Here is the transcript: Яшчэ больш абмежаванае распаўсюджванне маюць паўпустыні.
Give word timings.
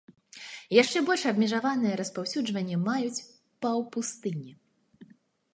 Яшчэ 0.75 1.01
больш 1.09 1.25
абмежаванае 1.31 1.91
распаўсюджванне 2.01 2.77
маюць 2.87 3.23
паўпустыні. 3.67 4.51